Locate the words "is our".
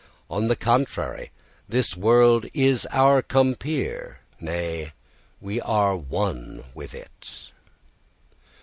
2.55-3.21